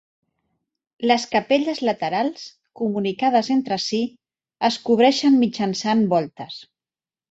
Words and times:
Les 1.11 1.25
capelles 1.33 1.81
laterals, 1.89 2.47
comunicades 2.83 3.53
entre 3.59 3.81
si, 3.87 4.03
es 4.73 4.83
cobreixen 4.91 5.41
mitjançant 5.47 6.07
voltes. 6.19 6.63